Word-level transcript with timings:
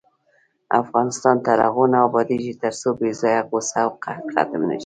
افغانستان 0.81 1.35
تر 1.45 1.57
هغو 1.65 1.83
نه 1.93 1.99
ابادیږي، 2.07 2.53
ترڅو 2.63 2.89
بې 2.99 3.09
ځایه 3.21 3.41
غوسه 3.49 3.77
او 3.85 3.89
قهر 4.03 4.23
ختم 4.33 4.61
نشي. 4.69 4.79